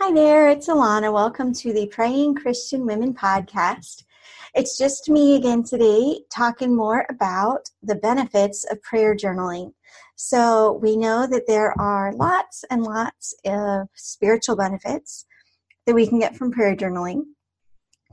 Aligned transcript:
Hi 0.00 0.10
there, 0.10 0.48
it's 0.48 0.68
Alana. 0.68 1.12
Welcome 1.12 1.52
to 1.52 1.72
the 1.72 1.86
Praying 1.86 2.34
Christian 2.36 2.86
Women 2.86 3.12
podcast. 3.12 4.04
It's 4.54 4.78
just 4.78 5.10
me 5.10 5.36
again 5.36 5.62
today 5.62 6.20
talking 6.30 6.74
more 6.74 7.04
about 7.10 7.68
the 7.82 7.96
benefits 7.96 8.64
of 8.64 8.82
prayer 8.82 9.14
journaling. 9.14 9.74
So, 10.16 10.78
we 10.82 10.96
know 10.96 11.26
that 11.26 11.46
there 11.46 11.78
are 11.78 12.14
lots 12.14 12.64
and 12.70 12.82
lots 12.82 13.34
of 13.44 13.88
spiritual 13.94 14.56
benefits 14.56 15.26
that 15.86 15.94
we 15.94 16.06
can 16.06 16.18
get 16.18 16.36
from 16.36 16.52
prayer 16.52 16.74
journaling. 16.74 17.24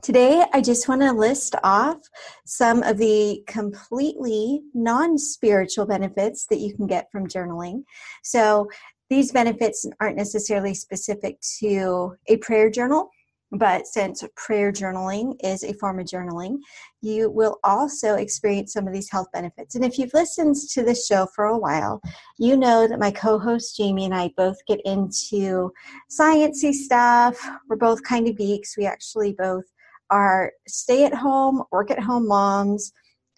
Today, 0.02 0.44
I 0.52 0.60
just 0.60 0.86
want 0.86 1.00
to 1.00 1.12
list 1.12 1.56
off 1.64 1.96
some 2.44 2.82
of 2.82 2.98
the 2.98 3.42
completely 3.46 4.60
non 4.74 5.16
spiritual 5.16 5.86
benefits 5.86 6.46
that 6.50 6.58
you 6.60 6.74
can 6.74 6.86
get 6.86 7.10
from 7.10 7.26
journaling. 7.26 7.84
So, 8.22 8.68
these 9.10 9.32
benefits 9.32 9.84
aren't 10.00 10.16
necessarily 10.16 10.72
specific 10.72 11.40
to 11.58 12.14
a 12.28 12.36
prayer 12.38 12.70
journal, 12.70 13.10
but 13.50 13.88
since 13.88 14.22
prayer 14.36 14.70
journaling 14.70 15.34
is 15.42 15.64
a 15.64 15.74
form 15.74 15.98
of 15.98 16.06
journaling, 16.06 16.58
you 17.02 17.28
will 17.28 17.58
also 17.64 18.14
experience 18.14 18.72
some 18.72 18.86
of 18.86 18.92
these 18.92 19.10
health 19.10 19.26
benefits. 19.32 19.74
And 19.74 19.84
if 19.84 19.98
you've 19.98 20.14
listened 20.14 20.54
to 20.72 20.84
this 20.84 21.06
show 21.06 21.26
for 21.34 21.46
a 21.46 21.58
while, 21.58 22.00
you 22.38 22.56
know 22.56 22.86
that 22.86 23.00
my 23.00 23.10
co 23.10 23.40
host 23.40 23.76
Jamie 23.76 24.04
and 24.04 24.14
I 24.14 24.30
both 24.36 24.56
get 24.68 24.80
into 24.84 25.72
sciencey 26.08 26.72
stuff. 26.72 27.36
We're 27.68 27.76
both 27.76 28.04
kind 28.04 28.28
of 28.28 28.38
geeks. 28.38 28.76
We 28.76 28.86
actually 28.86 29.32
both 29.32 29.64
are 30.10 30.52
stay 30.68 31.04
at 31.04 31.14
home, 31.14 31.64
work 31.72 31.90
at 31.90 32.00
home 32.00 32.28
moms 32.28 32.92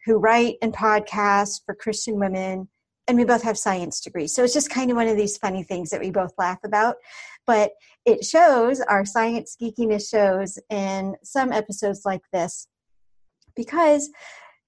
who 0.05 0.19
write 0.19 0.57
and 0.61 0.75
podcast 0.75 1.61
for 1.65 1.75
Christian 1.75 2.19
women 2.19 2.69
and 3.09 3.19
we 3.19 3.25
both 3.25 3.43
have 3.43 3.59
science 3.59 4.01
degrees. 4.01 4.35
So 4.35 4.45
it's 4.45 4.55
just 4.55 4.71
kind 4.71 4.91
of 4.91 4.97
one 4.97 5.09
of 5.09 5.17
these 5.17 5.37
funny 5.37 5.63
things 5.63 5.91
that 5.91 6.01
we 6.01 6.11
both 6.11 6.33
laugh 6.39 6.59
about. 6.65 6.97
But 7.47 7.73
it 8.07 8.25
shows, 8.25 8.81
our 8.81 9.05
science 9.05 9.57
geekiness 9.61 10.09
shows 10.09 10.59
in 10.71 11.17
some 11.25 11.53
episodes 11.53 12.03
like 12.05 12.23
this. 12.33 12.69
Because, 13.57 14.09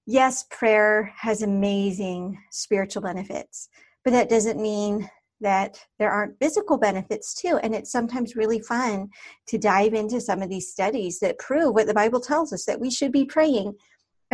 yes, 0.05 0.45
prayer 0.51 1.13
has 1.17 1.41
amazing 1.41 2.37
spiritual 2.51 3.01
benefits, 3.01 3.69
but 4.03 4.11
that 4.11 4.29
doesn't 4.29 4.61
mean 4.61 5.09
that 5.41 5.79
there 5.99 6.11
aren't 6.11 6.39
physical 6.39 6.77
benefits 6.77 7.33
too. 7.33 7.59
And 7.61 7.75
it's 7.75 7.91
sometimes 7.91 8.35
really 8.35 8.59
fun 8.59 9.09
to 9.47 9.57
dive 9.57 9.93
into 9.93 10.21
some 10.21 10.41
of 10.41 10.49
these 10.49 10.71
studies 10.71 11.19
that 11.19 11.39
prove 11.39 11.73
what 11.73 11.87
the 11.87 11.93
Bible 11.93 12.21
tells 12.21 12.53
us 12.53 12.65
that 12.65 12.79
we 12.79 12.89
should 12.91 13.11
be 13.11 13.25
praying 13.25 13.73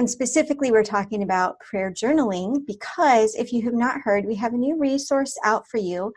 and 0.02 0.10
specifically, 0.10 0.72
we're 0.72 0.82
talking 0.82 1.22
about 1.22 1.60
prayer 1.60 1.92
journaling 1.92 2.66
because 2.66 3.36
if 3.36 3.54
you 3.54 3.62
have 3.62 3.76
not 3.76 4.02
heard, 4.02 4.26
we 4.26 4.34
have 4.34 4.56
a 4.56 4.58
new 4.58 4.76
resource 4.80 5.38
out 5.46 5.68
for 5.68 5.78
you, 5.78 6.12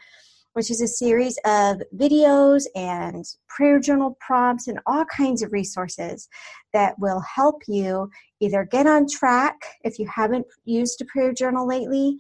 which 0.55 0.71
is 0.71 0.81
a 0.81 0.89
series 0.89 1.39
of 1.45 1.83
videos 1.95 2.63
and 2.75 3.27
prayer 3.47 3.79
journal 3.79 4.17
prompts 4.27 4.69
and 4.69 4.81
all 4.87 5.05
kinds 5.05 5.43
of 5.43 5.53
resources 5.53 6.31
that 6.73 6.99
will 6.99 7.21
help 7.21 7.61
you 7.69 8.09
either 8.41 8.65
get 8.65 8.87
on 8.87 9.07
track 9.07 9.57
if 9.83 9.99
you 9.99 10.09
haven't 10.09 10.47
used 10.65 11.03
a 11.03 11.05
prayer 11.05 11.35
journal 11.35 11.69
lately 11.69 12.17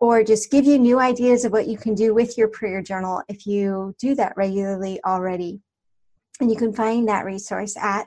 or 0.00 0.22
just 0.22 0.50
give 0.50 0.66
you 0.66 0.78
new 0.78 1.00
ideas 1.00 1.46
of 1.46 1.52
what 1.52 1.66
you 1.66 1.78
can 1.78 1.94
do 1.94 2.12
with 2.12 2.36
your 2.36 2.48
prayer 2.48 2.82
journal 2.82 3.22
if 3.30 3.46
you 3.46 3.94
do 3.98 4.14
that 4.14 4.34
regularly 4.36 5.00
already. 5.06 5.62
And 6.40 6.50
you 6.50 6.58
can 6.58 6.74
find 6.74 7.08
that 7.08 7.24
resource 7.24 7.74
at 7.78 8.06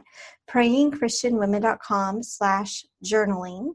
prayingchristianwomen.com 0.49 2.23
slash 2.23 2.85
journaling. 3.05 3.73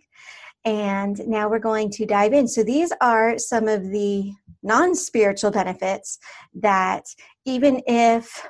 And 0.65 1.21
now 1.27 1.49
we're 1.49 1.59
going 1.59 1.91
to 1.91 2.07
dive 2.07 2.33
in. 2.33 2.49
So 2.49 2.63
these 2.63 2.93
are 3.01 3.39
some 3.39 3.69
of 3.69 3.91
the 3.91 4.33
non-spiritual 4.63 5.51
benefits 5.51 6.19
that 6.55 7.05
even 7.45 7.83
if 7.87 8.47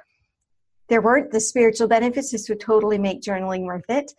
there 0.89 1.03
weren't 1.03 1.33
the 1.33 1.41
spiritual 1.41 1.89
benefits, 1.89 2.31
this 2.31 2.49
would 2.49 2.61
totally 2.61 2.99
make 2.99 3.21
journaling 3.21 3.63
worth 3.63 3.89
it. 3.89 4.13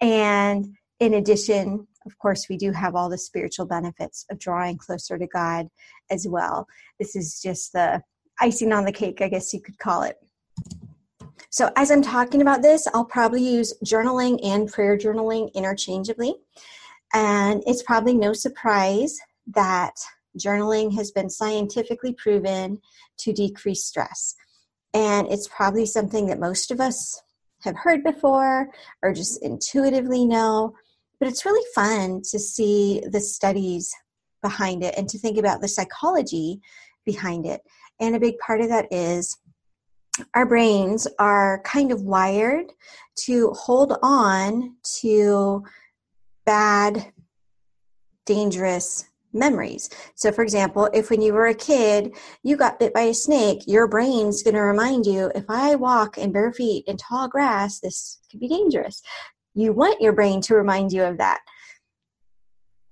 And 0.00 0.76
in 0.98 1.14
addition, 1.14 1.86
of 2.04 2.18
course, 2.18 2.48
we 2.48 2.56
do 2.56 2.72
have 2.72 2.94
all 2.94 3.08
the 3.08 3.18
spiritual 3.18 3.66
benefits 3.66 4.24
of 4.30 4.38
drawing 4.38 4.78
closer 4.78 5.18
to 5.18 5.26
God 5.26 5.68
as 6.10 6.26
well. 6.28 6.66
This 6.98 7.14
is 7.14 7.40
just 7.40 7.72
the 7.72 8.02
icing 8.40 8.72
on 8.72 8.84
the 8.84 8.92
cake, 8.92 9.20
I 9.20 9.28
guess 9.28 9.52
you 9.52 9.60
could 9.60 9.78
call 9.78 10.02
it. 10.02 10.16
So, 11.50 11.70
as 11.76 11.90
I'm 11.90 12.02
talking 12.02 12.42
about 12.42 12.62
this, 12.62 12.86
I'll 12.92 13.04
probably 13.04 13.42
use 13.42 13.74
journaling 13.84 14.38
and 14.44 14.70
prayer 14.70 14.98
journaling 14.98 15.52
interchangeably. 15.54 16.34
And 17.14 17.62
it's 17.66 17.82
probably 17.82 18.14
no 18.14 18.32
surprise 18.32 19.18
that 19.54 19.94
journaling 20.38 20.94
has 20.96 21.10
been 21.10 21.30
scientifically 21.30 22.12
proven 22.12 22.80
to 23.18 23.32
decrease 23.32 23.84
stress. 23.84 24.34
And 24.92 25.26
it's 25.30 25.48
probably 25.48 25.86
something 25.86 26.26
that 26.26 26.40
most 26.40 26.70
of 26.70 26.80
us 26.80 27.20
have 27.62 27.76
heard 27.76 28.02
before 28.02 28.68
or 29.02 29.12
just 29.12 29.42
intuitively 29.42 30.24
know. 30.24 30.74
But 31.18 31.28
it's 31.28 31.46
really 31.46 31.66
fun 31.74 32.22
to 32.30 32.38
see 32.38 33.02
the 33.10 33.20
studies 33.20 33.94
behind 34.42 34.82
it 34.82 34.94
and 34.96 35.08
to 35.08 35.18
think 35.18 35.38
about 35.38 35.60
the 35.60 35.68
psychology 35.68 36.60
behind 37.04 37.46
it. 37.46 37.62
And 38.00 38.14
a 38.14 38.20
big 38.20 38.38
part 38.38 38.60
of 38.60 38.68
that 38.68 38.92
is 38.92 39.38
our 40.34 40.46
brains 40.46 41.06
are 41.18 41.62
kind 41.64 41.92
of 41.92 42.02
wired 42.02 42.72
to 43.24 43.50
hold 43.50 43.96
on 44.02 44.76
to 45.00 45.64
bad, 46.44 47.12
dangerous 48.24 49.04
memories. 49.32 49.90
So, 50.14 50.32
for 50.32 50.42
example, 50.42 50.88
if 50.94 51.10
when 51.10 51.20
you 51.20 51.32
were 51.32 51.46
a 51.46 51.54
kid 51.54 52.14
you 52.42 52.56
got 52.56 52.78
bit 52.78 52.94
by 52.94 53.02
a 53.02 53.14
snake, 53.14 53.62
your 53.66 53.86
brain's 53.86 54.42
going 54.42 54.54
to 54.54 54.60
remind 54.60 55.06
you 55.06 55.30
if 55.34 55.44
I 55.48 55.74
walk 55.74 56.16
in 56.18 56.32
bare 56.32 56.52
feet 56.52 56.84
in 56.86 56.96
tall 56.96 57.28
grass, 57.28 57.80
this 57.80 58.18
could 58.30 58.40
be 58.40 58.48
dangerous. 58.48 59.02
You 59.54 59.72
want 59.72 60.00
your 60.00 60.12
brain 60.12 60.40
to 60.42 60.54
remind 60.54 60.92
you 60.92 61.02
of 61.02 61.18
that. 61.18 61.40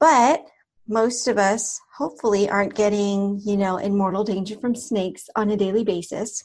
But 0.01 0.45
most 0.87 1.29
of 1.29 1.39
us 1.39 1.81
hopefully 1.97 2.49
aren't 2.49 2.75
getting, 2.75 3.41
you 3.43 3.57
know, 3.57 3.79
in 3.79 3.97
mortal 3.97 4.25
danger 4.25 4.59
from 4.59 4.75
snakes 4.75 5.29
on 5.35 5.51
a 5.51 5.57
daily 5.57 5.85
basis 5.85 6.45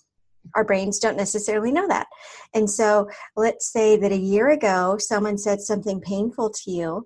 our 0.55 0.63
brains 0.63 0.99
don't 0.99 1.17
necessarily 1.17 1.71
know 1.71 1.87
that. 1.87 2.07
And 2.53 2.69
so 2.69 3.09
let's 3.35 3.71
say 3.71 3.97
that 3.97 4.11
a 4.11 4.17
year 4.17 4.49
ago 4.49 4.97
someone 4.97 5.37
said 5.37 5.61
something 5.61 6.01
painful 6.01 6.49
to 6.49 6.71
you, 6.71 7.05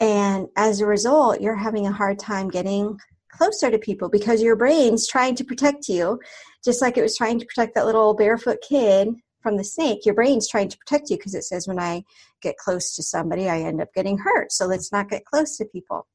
and 0.00 0.48
as 0.56 0.80
a 0.80 0.86
result, 0.86 1.40
you're 1.40 1.56
having 1.56 1.86
a 1.86 1.92
hard 1.92 2.18
time 2.18 2.48
getting 2.48 2.98
closer 3.30 3.70
to 3.70 3.78
people 3.78 4.08
because 4.08 4.42
your 4.42 4.56
brain's 4.56 5.06
trying 5.06 5.34
to 5.36 5.44
protect 5.44 5.88
you, 5.88 6.18
just 6.64 6.80
like 6.82 6.96
it 6.96 7.02
was 7.02 7.16
trying 7.16 7.38
to 7.38 7.46
protect 7.46 7.74
that 7.74 7.86
little 7.86 8.14
barefoot 8.14 8.58
kid 8.66 9.08
from 9.42 9.56
the 9.56 9.64
snake. 9.64 10.04
Your 10.04 10.14
brain's 10.14 10.48
trying 10.48 10.68
to 10.68 10.78
protect 10.78 11.10
you 11.10 11.16
because 11.16 11.34
it 11.34 11.44
says, 11.44 11.68
when 11.68 11.78
I 11.78 12.02
get 12.42 12.56
close 12.56 12.94
to 12.96 13.02
somebody, 13.02 13.48
I 13.48 13.60
end 13.60 13.80
up 13.80 13.92
getting 13.94 14.18
hurt. 14.18 14.52
So 14.52 14.66
let's 14.66 14.90
not 14.90 15.08
get 15.08 15.24
close 15.24 15.56
to 15.58 15.64
people. 15.66 16.06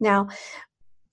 Now, 0.00 0.28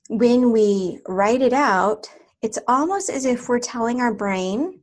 when 0.10 0.52
we 0.52 1.00
write 1.08 1.42
it 1.42 1.54
out, 1.54 2.10
it's 2.42 2.60
almost 2.68 3.10
as 3.10 3.26
if 3.26 3.50
we're 3.50 3.60
telling 3.60 4.02
our 4.02 4.14
brain, 4.14 4.82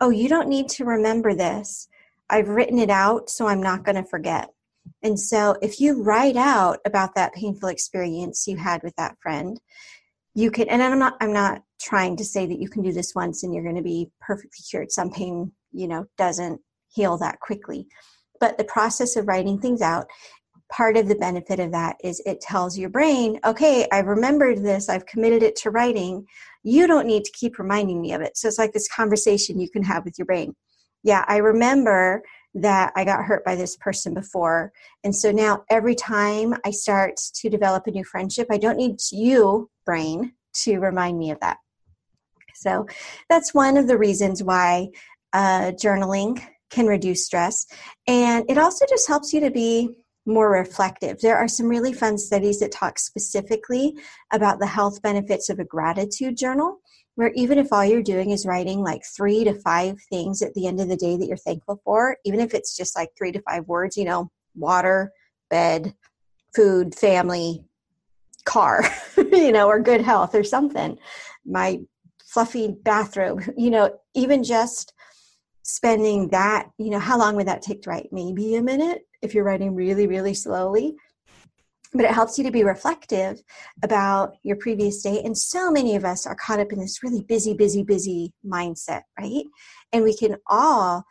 oh, 0.00 0.10
you 0.10 0.28
don't 0.28 0.48
need 0.48 0.68
to 0.70 0.84
remember 0.84 1.34
this. 1.34 1.88
I've 2.28 2.48
written 2.48 2.78
it 2.78 2.90
out, 2.90 3.30
so 3.30 3.46
I'm 3.46 3.62
not 3.62 3.84
going 3.84 3.96
to 3.96 4.08
forget. 4.08 4.50
And 5.02 5.18
so 5.18 5.56
if 5.62 5.80
you 5.80 6.02
write 6.02 6.36
out 6.36 6.78
about 6.84 7.14
that 7.14 7.34
painful 7.34 7.68
experience 7.68 8.46
you 8.46 8.56
had 8.56 8.82
with 8.82 8.94
that 8.96 9.16
friend, 9.20 9.60
you 10.34 10.50
can 10.50 10.68
and 10.68 10.82
I'm 10.82 10.98
not 10.98 11.16
I'm 11.20 11.32
not 11.32 11.62
trying 11.80 12.16
to 12.16 12.24
say 12.24 12.46
that 12.46 12.58
you 12.58 12.68
can 12.68 12.82
do 12.82 12.92
this 12.92 13.14
once 13.14 13.42
and 13.42 13.54
you're 13.54 13.64
going 13.64 13.76
to 13.76 13.82
be 13.82 14.10
perfectly 14.20 14.62
cured. 14.68 14.92
Some 14.92 15.10
pain, 15.10 15.52
you 15.72 15.88
know, 15.88 16.06
doesn't 16.18 16.60
heal 16.88 17.16
that 17.18 17.40
quickly. 17.40 17.88
But 18.38 18.58
the 18.58 18.64
process 18.64 19.16
of 19.16 19.26
writing 19.26 19.58
things 19.58 19.80
out 19.80 20.06
part 20.70 20.96
of 20.96 21.08
the 21.08 21.14
benefit 21.14 21.60
of 21.60 21.70
that 21.72 21.96
is 22.02 22.20
it 22.26 22.40
tells 22.40 22.76
your 22.76 22.90
brain, 22.90 23.38
okay, 23.44 23.86
I've 23.92 24.06
remembered 24.06 24.62
this, 24.62 24.88
I've 24.88 25.06
committed 25.06 25.42
it 25.42 25.56
to 25.56 25.70
writing. 25.70 26.26
You 26.62 26.86
don't 26.86 27.06
need 27.06 27.24
to 27.24 27.32
keep 27.32 27.58
reminding 27.58 28.00
me 28.00 28.12
of 28.12 28.20
it. 28.20 28.36
So 28.36 28.48
it's 28.48 28.58
like 28.58 28.72
this 28.72 28.88
conversation 28.88 29.60
you 29.60 29.70
can 29.70 29.82
have 29.84 30.04
with 30.04 30.18
your 30.18 30.26
brain. 30.26 30.54
Yeah, 31.02 31.24
I 31.28 31.36
remember 31.36 32.22
that 32.54 32.92
I 32.96 33.04
got 33.04 33.24
hurt 33.24 33.44
by 33.44 33.54
this 33.54 33.76
person 33.76 34.14
before. 34.14 34.72
And 35.04 35.14
so 35.14 35.30
now 35.30 35.64
every 35.70 35.94
time 35.94 36.54
I 36.64 36.70
start 36.70 37.16
to 37.34 37.50
develop 37.50 37.86
a 37.86 37.90
new 37.90 38.04
friendship, 38.04 38.48
I 38.50 38.58
don't 38.58 38.78
need 38.78 38.96
you, 39.12 39.70
brain, 39.84 40.32
to 40.62 40.78
remind 40.78 41.18
me 41.18 41.30
of 41.30 41.38
that. 41.40 41.58
So 42.54 42.86
that's 43.28 43.52
one 43.52 43.76
of 43.76 43.86
the 43.86 43.98
reasons 43.98 44.42
why 44.42 44.88
uh, 45.32 45.72
journaling 45.72 46.42
can 46.70 46.86
reduce 46.86 47.26
stress. 47.26 47.66
And 48.06 48.50
it 48.50 48.58
also 48.58 48.86
just 48.88 49.06
helps 49.06 49.32
you 49.32 49.40
to 49.40 49.50
be 49.50 49.90
more 50.26 50.50
reflective. 50.50 51.20
There 51.20 51.36
are 51.36 51.48
some 51.48 51.68
really 51.68 51.92
fun 51.92 52.18
studies 52.18 52.58
that 52.60 52.72
talk 52.72 52.98
specifically 52.98 53.96
about 54.32 54.58
the 54.58 54.66
health 54.66 55.00
benefits 55.02 55.48
of 55.48 55.58
a 55.58 55.64
gratitude 55.64 56.36
journal, 56.36 56.80
where 57.14 57.32
even 57.34 57.58
if 57.58 57.72
all 57.72 57.84
you're 57.84 58.02
doing 58.02 58.30
is 58.30 58.44
writing 58.44 58.82
like 58.82 59.02
three 59.04 59.44
to 59.44 59.54
five 59.54 59.98
things 60.10 60.42
at 60.42 60.52
the 60.54 60.66
end 60.66 60.80
of 60.80 60.88
the 60.88 60.96
day 60.96 61.16
that 61.16 61.26
you're 61.26 61.36
thankful 61.36 61.80
for, 61.84 62.16
even 62.24 62.40
if 62.40 62.54
it's 62.54 62.76
just 62.76 62.96
like 62.96 63.10
three 63.16 63.32
to 63.32 63.40
five 63.42 63.66
words, 63.68 63.96
you 63.96 64.04
know, 64.04 64.30
water, 64.54 65.12
bed, 65.48 65.94
food, 66.54 66.94
family, 66.94 67.64
car, 68.44 68.84
you 69.16 69.52
know, 69.52 69.68
or 69.68 69.80
good 69.80 70.00
health 70.00 70.34
or 70.34 70.44
something. 70.44 70.98
My 71.44 71.80
fluffy 72.24 72.68
bathrobe, 72.82 73.42
you 73.56 73.70
know, 73.70 73.98
even 74.14 74.42
just 74.42 74.92
spending 75.66 76.28
that, 76.28 76.70
you 76.78 76.90
know, 76.90 76.98
how 77.00 77.18
long 77.18 77.34
would 77.34 77.48
that 77.48 77.60
take 77.60 77.82
to 77.82 77.90
write? 77.90 78.08
Maybe 78.12 78.54
a 78.54 78.62
minute 78.62 79.02
if 79.20 79.34
you're 79.34 79.44
writing 79.44 79.74
really, 79.74 80.06
really 80.06 80.32
slowly. 80.32 80.94
But 81.92 82.04
it 82.04 82.12
helps 82.12 82.38
you 82.38 82.44
to 82.44 82.52
be 82.52 82.62
reflective 82.62 83.40
about 83.82 84.36
your 84.44 84.56
previous 84.56 85.02
day. 85.02 85.22
And 85.24 85.36
so 85.36 85.70
many 85.70 85.96
of 85.96 86.04
us 86.04 86.24
are 86.24 86.36
caught 86.36 86.60
up 86.60 86.72
in 86.72 86.78
this 86.78 87.02
really 87.02 87.22
busy, 87.22 87.52
busy, 87.52 87.82
busy 87.82 88.32
mindset, 88.44 89.02
right? 89.18 89.44
And 89.92 90.04
we 90.04 90.16
can 90.16 90.36
all 90.46 91.04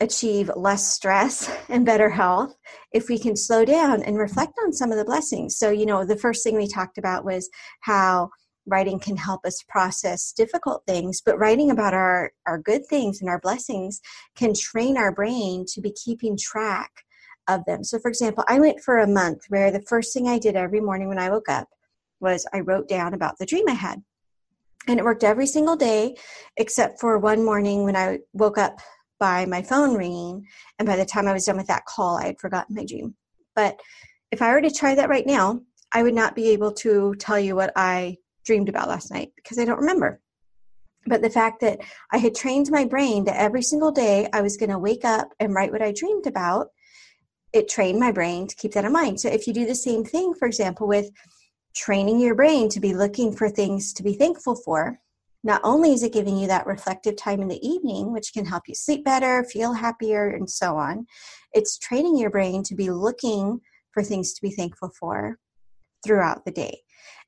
achieve 0.00 0.50
less 0.54 0.92
stress 0.92 1.50
and 1.68 1.84
better 1.84 2.10
health 2.10 2.54
if 2.92 3.08
we 3.08 3.18
can 3.18 3.36
slow 3.36 3.64
down 3.64 4.02
and 4.02 4.18
reflect 4.18 4.52
on 4.64 4.72
some 4.72 4.92
of 4.92 4.98
the 4.98 5.04
blessings. 5.04 5.56
So, 5.56 5.70
you 5.70 5.86
know, 5.86 6.04
the 6.04 6.16
first 6.16 6.44
thing 6.44 6.56
we 6.56 6.68
talked 6.68 6.98
about 6.98 7.24
was 7.24 7.50
how 7.80 8.30
writing 8.66 8.98
can 8.98 9.16
help 9.16 9.44
us 9.44 9.62
process 9.68 10.32
difficult 10.32 10.82
things 10.86 11.20
but 11.24 11.38
writing 11.38 11.70
about 11.70 11.94
our 11.94 12.32
our 12.46 12.58
good 12.58 12.86
things 12.86 13.20
and 13.20 13.28
our 13.28 13.40
blessings 13.40 14.00
can 14.36 14.54
train 14.54 14.96
our 14.96 15.12
brain 15.12 15.64
to 15.66 15.80
be 15.80 15.92
keeping 15.92 16.36
track 16.36 16.90
of 17.48 17.64
them 17.66 17.84
so 17.84 17.98
for 17.98 18.08
example 18.08 18.44
i 18.48 18.58
went 18.58 18.80
for 18.80 18.98
a 18.98 19.06
month 19.06 19.42
where 19.48 19.70
the 19.70 19.82
first 19.82 20.12
thing 20.12 20.28
i 20.28 20.38
did 20.38 20.56
every 20.56 20.80
morning 20.80 21.08
when 21.08 21.18
i 21.18 21.30
woke 21.30 21.48
up 21.48 21.68
was 22.20 22.46
i 22.52 22.60
wrote 22.60 22.88
down 22.88 23.14
about 23.14 23.36
the 23.38 23.46
dream 23.46 23.68
i 23.68 23.74
had 23.74 24.02
and 24.86 24.98
it 24.98 25.04
worked 25.04 25.24
every 25.24 25.46
single 25.46 25.76
day 25.76 26.14
except 26.56 27.00
for 27.00 27.18
one 27.18 27.44
morning 27.44 27.84
when 27.84 27.96
i 27.96 28.18
woke 28.32 28.58
up 28.58 28.80
by 29.18 29.46
my 29.46 29.62
phone 29.62 29.96
ringing. 29.96 30.46
And 30.78 30.86
by 30.86 30.96
the 30.96 31.04
time 31.06 31.26
I 31.26 31.32
was 31.32 31.44
done 31.44 31.56
with 31.56 31.68
that 31.68 31.86
call, 31.86 32.18
I 32.18 32.26
had 32.26 32.38
forgotten 32.38 32.76
my 32.76 32.84
dream. 32.84 33.14
But 33.54 33.80
if 34.30 34.42
I 34.42 34.52
were 34.52 34.60
to 34.60 34.70
try 34.70 34.94
that 34.94 35.08
right 35.08 35.26
now, 35.26 35.60
I 35.92 36.02
would 36.02 36.14
not 36.14 36.34
be 36.34 36.50
able 36.50 36.72
to 36.72 37.14
tell 37.18 37.38
you 37.38 37.54
what 37.54 37.72
I 37.76 38.18
dreamed 38.44 38.68
about 38.68 38.88
last 38.88 39.10
night 39.10 39.32
because 39.36 39.58
I 39.58 39.64
don't 39.64 39.80
remember. 39.80 40.20
But 41.06 41.22
the 41.22 41.30
fact 41.30 41.60
that 41.60 41.80
I 42.12 42.18
had 42.18 42.34
trained 42.34 42.70
my 42.70 42.84
brain 42.84 43.24
that 43.24 43.40
every 43.40 43.62
single 43.62 43.92
day 43.92 44.28
I 44.32 44.40
was 44.40 44.56
going 44.56 44.70
to 44.70 44.78
wake 44.78 45.04
up 45.04 45.28
and 45.38 45.54
write 45.54 45.72
what 45.72 45.82
I 45.82 45.92
dreamed 45.92 46.26
about, 46.26 46.68
it 47.52 47.68
trained 47.68 48.00
my 48.00 48.10
brain 48.10 48.46
to 48.46 48.56
keep 48.56 48.72
that 48.72 48.84
in 48.84 48.92
mind. 48.92 49.20
So 49.20 49.28
if 49.28 49.46
you 49.46 49.52
do 49.52 49.66
the 49.66 49.74
same 49.74 50.04
thing, 50.04 50.34
for 50.34 50.46
example, 50.46 50.88
with 50.88 51.10
training 51.76 52.20
your 52.20 52.34
brain 52.34 52.68
to 52.70 52.80
be 52.80 52.94
looking 52.94 53.34
for 53.34 53.48
things 53.48 53.92
to 53.94 54.02
be 54.02 54.14
thankful 54.14 54.56
for, 54.56 54.98
not 55.42 55.60
only 55.62 55.92
is 55.92 56.02
it 56.02 56.12
giving 56.12 56.38
you 56.38 56.46
that 56.48 56.66
reflective 56.66 57.16
time 57.16 57.42
in 57.42 57.48
the 57.48 57.66
evening, 57.66 58.12
which 58.12 58.32
can 58.32 58.46
help 58.46 58.62
you 58.66 58.74
sleep 58.74 59.04
better, 59.04 59.44
feel 59.44 59.74
happier, 59.74 60.30
and 60.30 60.48
so 60.48 60.76
on, 60.76 61.06
it's 61.52 61.78
training 61.78 62.16
your 62.16 62.30
brain 62.30 62.62
to 62.64 62.74
be 62.74 62.90
looking 62.90 63.60
for 63.92 64.02
things 64.02 64.32
to 64.32 64.42
be 64.42 64.50
thankful 64.50 64.90
for 64.98 65.38
throughout 66.02 66.44
the 66.46 66.50
day. 66.50 66.80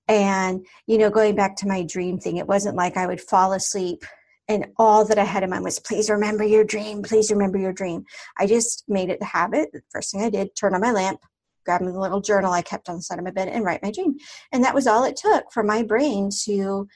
And, 0.08 0.64
you 0.86 0.98
know, 0.98 1.10
going 1.10 1.34
back 1.34 1.56
to 1.56 1.68
my 1.68 1.82
dream 1.82 2.18
thing, 2.18 2.36
it 2.36 2.46
wasn't 2.46 2.76
like 2.76 2.96
I 2.96 3.06
would 3.06 3.20
fall 3.20 3.52
asleep 3.52 4.04
and 4.48 4.66
all 4.76 5.04
that 5.04 5.18
I 5.18 5.24
had 5.24 5.42
in 5.42 5.50
mind 5.50 5.64
was, 5.64 5.80
please 5.80 6.08
remember 6.08 6.44
your 6.44 6.64
dream, 6.64 7.02
please 7.02 7.30
remember 7.30 7.58
your 7.58 7.72
dream. 7.72 8.04
I 8.38 8.46
just 8.46 8.84
made 8.86 9.10
it 9.10 9.18
the 9.18 9.26
habit. 9.26 9.70
The 9.72 9.82
first 9.90 10.12
thing 10.12 10.22
I 10.22 10.30
did, 10.30 10.54
turn 10.54 10.74
on 10.74 10.80
my 10.80 10.92
lamp, 10.92 11.20
grab 11.64 11.80
my 11.80 11.90
little 11.90 12.20
journal 12.20 12.52
I 12.52 12.62
kept 12.62 12.88
on 12.88 12.96
the 12.96 13.02
side 13.02 13.18
of 13.18 13.24
my 13.24 13.32
bed, 13.32 13.48
and 13.48 13.64
write 13.64 13.82
my 13.82 13.90
dream. 13.90 14.16
And 14.52 14.62
that 14.62 14.74
was 14.74 14.86
all 14.86 15.04
it 15.04 15.16
took 15.16 15.50
for 15.52 15.64
my 15.64 15.82
brain 15.82 16.30
to 16.44 16.86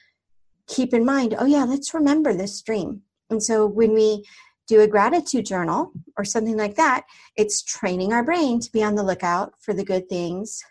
keep 0.67 0.93
in 0.93 1.03
mind, 1.03 1.35
oh, 1.37 1.45
yeah, 1.45 1.65
let's 1.65 1.93
remember 1.93 2.33
this 2.33 2.61
dream. 2.61 3.01
And 3.29 3.43
so 3.43 3.65
when 3.65 3.93
we 3.93 4.25
do 4.67 4.79
a 4.79 4.87
gratitude 4.87 5.45
journal 5.45 5.91
or 6.17 6.23
something 6.23 6.55
like 6.55 6.75
that, 6.75 7.03
it's 7.35 7.63
training 7.63 8.13
our 8.13 8.23
brain 8.23 8.61
to 8.61 8.71
be 8.71 8.81
on 8.81 8.95
the 8.95 9.03
lookout 9.03 9.53
for 9.59 9.73
the 9.73 9.83
good 9.83 10.07
things. 10.07 10.63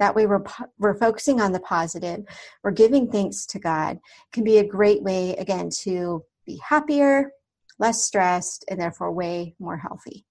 That 0.00 0.16
way, 0.16 0.26
we're, 0.26 0.42
we're 0.78 0.98
focusing 0.98 1.40
on 1.40 1.52
the 1.52 1.60
positive. 1.60 2.24
We're 2.64 2.72
giving 2.72 3.12
thanks 3.12 3.46
to 3.46 3.60
God. 3.60 4.00
Can 4.32 4.42
be 4.42 4.58
a 4.58 4.66
great 4.66 5.02
way, 5.02 5.36
again, 5.36 5.70
to 5.82 6.24
be 6.46 6.60
happier, 6.66 7.32
less 7.78 8.02
stressed, 8.02 8.64
and 8.68 8.80
therefore 8.80 9.12
way 9.12 9.54
more 9.60 9.76
healthy. 9.76 10.24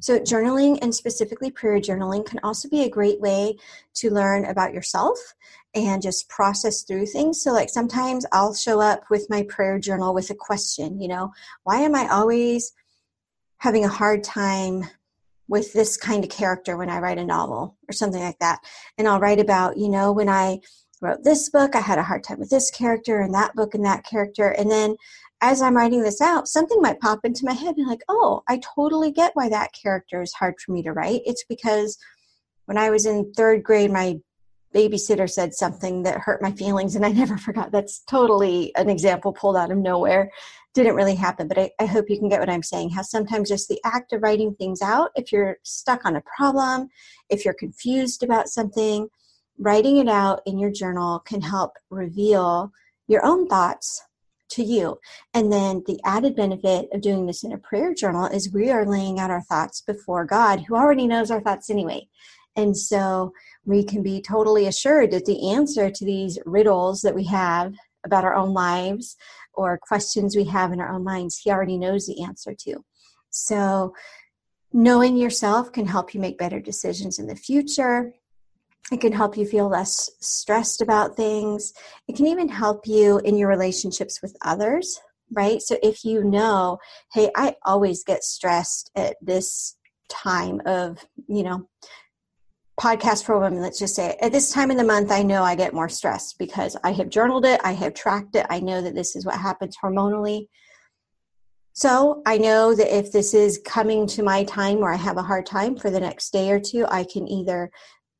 So, 0.00 0.18
journaling 0.18 0.78
and 0.82 0.92
specifically 0.94 1.50
prayer 1.50 1.78
journaling 1.78 2.24
can 2.24 2.40
also 2.42 2.68
be 2.68 2.82
a 2.82 2.90
great 2.90 3.20
way 3.20 3.58
to 3.96 4.10
learn 4.10 4.46
about 4.46 4.72
yourself 4.72 5.18
and 5.74 6.02
just 6.02 6.28
process 6.28 6.82
through 6.82 7.06
things. 7.06 7.42
So, 7.42 7.52
like 7.52 7.68
sometimes 7.68 8.24
I'll 8.32 8.54
show 8.54 8.80
up 8.80 9.04
with 9.10 9.28
my 9.28 9.42
prayer 9.44 9.78
journal 9.78 10.14
with 10.14 10.30
a 10.30 10.34
question, 10.34 10.98
you 11.00 11.08
know, 11.08 11.32
why 11.62 11.80
am 11.80 11.94
I 11.94 12.08
always 12.08 12.72
having 13.58 13.84
a 13.84 13.88
hard 13.88 14.24
time 14.24 14.84
with 15.48 15.72
this 15.72 15.96
kind 15.96 16.24
of 16.24 16.30
character 16.30 16.76
when 16.76 16.90
I 16.90 16.98
write 16.98 17.18
a 17.18 17.24
novel 17.24 17.76
or 17.88 17.92
something 17.92 18.22
like 18.22 18.38
that? 18.38 18.60
And 18.96 19.08
I'll 19.08 19.20
write 19.20 19.40
about, 19.40 19.76
you 19.76 19.88
know, 19.88 20.12
when 20.12 20.28
I 20.28 20.60
wrote 21.00 21.24
this 21.24 21.48
book, 21.48 21.74
I 21.74 21.80
had 21.80 21.98
a 21.98 22.02
hard 22.02 22.24
time 22.24 22.38
with 22.38 22.50
this 22.50 22.70
character 22.70 23.20
and 23.20 23.34
that 23.34 23.54
book 23.54 23.74
and 23.74 23.84
that 23.84 24.04
character. 24.04 24.50
And 24.50 24.70
then 24.70 24.96
as 25.40 25.62
I'm 25.62 25.76
writing 25.76 26.02
this 26.02 26.20
out, 26.20 26.48
something 26.48 26.80
might 26.80 27.00
pop 27.00 27.20
into 27.24 27.44
my 27.44 27.52
head 27.52 27.76
and 27.76 27.86
like, 27.86 28.02
oh, 28.08 28.42
I 28.48 28.60
totally 28.74 29.12
get 29.12 29.32
why 29.34 29.48
that 29.48 29.72
character 29.80 30.20
is 30.22 30.32
hard 30.32 30.54
for 30.64 30.72
me 30.72 30.82
to 30.82 30.92
write. 30.92 31.22
It's 31.24 31.44
because 31.48 31.96
when 32.66 32.76
I 32.76 32.90
was 32.90 33.06
in 33.06 33.32
third 33.32 33.62
grade, 33.62 33.92
my 33.92 34.18
babysitter 34.74 35.30
said 35.30 35.54
something 35.54 36.02
that 36.02 36.20
hurt 36.20 36.42
my 36.42 36.52
feelings 36.52 36.96
and 36.96 37.06
I 37.06 37.12
never 37.12 37.38
forgot. 37.38 37.72
That's 37.72 38.00
totally 38.00 38.74
an 38.76 38.90
example 38.90 39.32
pulled 39.32 39.56
out 39.56 39.70
of 39.70 39.78
nowhere. 39.78 40.30
Didn't 40.78 40.94
really 40.94 41.16
happen, 41.16 41.48
but 41.48 41.58
I, 41.58 41.72
I 41.80 41.86
hope 41.86 42.08
you 42.08 42.20
can 42.20 42.28
get 42.28 42.38
what 42.38 42.48
I'm 42.48 42.62
saying. 42.62 42.90
How 42.90 43.02
sometimes 43.02 43.48
just 43.48 43.68
the 43.68 43.80
act 43.84 44.12
of 44.12 44.22
writing 44.22 44.54
things 44.54 44.80
out, 44.80 45.10
if 45.16 45.32
you're 45.32 45.56
stuck 45.64 46.04
on 46.04 46.14
a 46.14 46.22
problem, 46.36 46.88
if 47.28 47.44
you're 47.44 47.52
confused 47.52 48.22
about 48.22 48.48
something, 48.48 49.08
writing 49.58 49.96
it 49.96 50.06
out 50.06 50.40
in 50.46 50.56
your 50.56 50.70
journal 50.70 51.18
can 51.18 51.40
help 51.40 51.72
reveal 51.90 52.70
your 53.08 53.26
own 53.26 53.48
thoughts 53.48 54.04
to 54.50 54.62
you. 54.62 55.00
And 55.34 55.52
then 55.52 55.82
the 55.88 55.98
added 56.04 56.36
benefit 56.36 56.88
of 56.92 57.00
doing 57.00 57.26
this 57.26 57.42
in 57.42 57.50
a 57.50 57.58
prayer 57.58 57.92
journal 57.92 58.26
is 58.26 58.52
we 58.52 58.70
are 58.70 58.86
laying 58.86 59.18
out 59.18 59.32
our 59.32 59.42
thoughts 59.42 59.80
before 59.80 60.24
God, 60.24 60.60
who 60.60 60.76
already 60.76 61.08
knows 61.08 61.32
our 61.32 61.40
thoughts 61.40 61.70
anyway. 61.70 62.06
And 62.54 62.76
so 62.76 63.32
we 63.66 63.82
can 63.82 64.00
be 64.00 64.22
totally 64.22 64.68
assured 64.68 65.10
that 65.10 65.24
the 65.24 65.50
answer 65.50 65.90
to 65.90 66.04
these 66.04 66.38
riddles 66.46 67.00
that 67.00 67.16
we 67.16 67.24
have 67.24 67.74
about 68.04 68.24
our 68.24 68.36
own 68.36 68.54
lives 68.54 69.16
or 69.58 69.78
questions 69.82 70.36
we 70.36 70.44
have 70.44 70.72
in 70.72 70.80
our 70.80 70.88
own 70.94 71.02
minds, 71.02 71.36
He 71.36 71.50
already 71.50 71.76
knows 71.76 72.06
the 72.06 72.22
answer 72.22 72.54
to. 72.60 72.84
So, 73.30 73.92
knowing 74.72 75.16
yourself 75.16 75.72
can 75.72 75.86
help 75.86 76.14
you 76.14 76.20
make 76.20 76.38
better 76.38 76.60
decisions 76.60 77.18
in 77.18 77.26
the 77.26 77.36
future. 77.36 78.12
It 78.92 79.00
can 79.00 79.12
help 79.12 79.36
you 79.36 79.44
feel 79.44 79.68
less 79.68 80.10
stressed 80.20 80.80
about 80.80 81.16
things. 81.16 81.72
It 82.06 82.16
can 82.16 82.26
even 82.26 82.48
help 82.48 82.86
you 82.86 83.18
in 83.18 83.36
your 83.36 83.48
relationships 83.48 84.22
with 84.22 84.36
others, 84.42 85.00
right? 85.32 85.60
So 85.60 85.76
if 85.82 86.04
you 86.04 86.22
know, 86.22 86.78
hey, 87.12 87.30
I 87.36 87.56
always 87.64 88.04
get 88.04 88.22
stressed 88.22 88.90
at 88.96 89.16
this 89.20 89.76
time 90.08 90.62
of, 90.64 91.04
you 91.26 91.42
know, 91.42 91.68
podcast 92.78 93.24
for 93.24 93.38
women, 93.38 93.60
let's 93.60 93.78
just 93.78 93.94
say 93.94 94.16
at 94.22 94.32
this 94.32 94.52
time 94.52 94.70
in 94.70 94.76
the 94.76 94.84
month, 94.84 95.10
I 95.10 95.22
know 95.22 95.42
I 95.42 95.54
get 95.54 95.74
more 95.74 95.88
stressed 95.88 96.38
because 96.38 96.76
I 96.84 96.92
have 96.92 97.08
journaled 97.08 97.44
it, 97.44 97.60
I 97.64 97.72
have 97.72 97.94
tracked 97.94 98.36
it, 98.36 98.46
I 98.48 98.60
know 98.60 98.80
that 98.80 98.94
this 98.94 99.16
is 99.16 99.26
what 99.26 99.36
happens 99.36 99.76
hormonally. 99.82 100.46
So 101.72 102.22
I 102.26 102.38
know 102.38 102.74
that 102.74 102.96
if 102.96 103.12
this 103.12 103.34
is 103.34 103.60
coming 103.64 104.06
to 104.08 104.22
my 104.22 104.44
time 104.44 104.80
where 104.80 104.92
I 104.92 104.96
have 104.96 105.16
a 105.16 105.22
hard 105.22 105.46
time 105.46 105.76
for 105.76 105.90
the 105.90 106.00
next 106.00 106.32
day 106.32 106.50
or 106.50 106.58
two, 106.60 106.86
I 106.88 107.04
can 107.04 107.28
either 107.28 107.70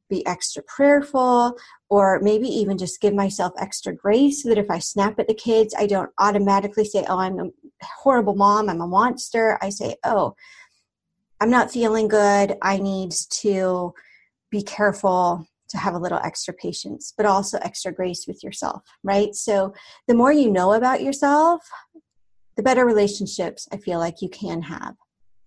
be 0.08 0.26
extra 0.26 0.62
prayerful 0.66 1.56
or 1.90 2.20
maybe 2.22 2.48
even 2.48 2.78
just 2.78 3.00
give 3.00 3.14
myself 3.14 3.52
extra 3.58 3.94
grace 3.94 4.42
so 4.42 4.48
that 4.48 4.58
if 4.58 4.70
I 4.70 4.78
snap 4.78 5.18
at 5.18 5.28
the 5.28 5.34
kids, 5.34 5.74
I 5.76 5.86
don't 5.86 6.10
automatically 6.18 6.84
say, 6.84 7.04
Oh, 7.08 7.18
I'm 7.18 7.38
a 7.38 7.50
horrible 7.82 8.34
mom, 8.34 8.68
I'm 8.68 8.80
a 8.80 8.86
monster. 8.86 9.58
I 9.60 9.70
say, 9.70 9.96
Oh, 10.04 10.34
I'm 11.40 11.50
not 11.50 11.70
feeling 11.70 12.08
good. 12.08 12.56
I 12.62 12.78
need 12.78 13.12
to 13.42 13.92
be 14.50 14.62
careful 14.62 15.46
to 15.68 15.78
have 15.78 15.94
a 15.94 15.98
little 15.98 16.20
extra 16.24 16.54
patience, 16.54 17.12
but 17.16 17.26
also 17.26 17.58
extra 17.58 17.92
grace 17.92 18.26
with 18.26 18.42
yourself, 18.42 18.82
right? 19.02 19.34
So 19.34 19.74
the 20.06 20.14
more 20.14 20.32
you 20.32 20.50
know 20.50 20.72
about 20.72 21.02
yourself, 21.02 21.62
the 22.56 22.62
better 22.62 22.86
relationships 22.86 23.68
I 23.72 23.76
feel 23.76 23.98
like 23.98 24.22
you 24.22 24.28
can 24.28 24.62
have 24.62 24.96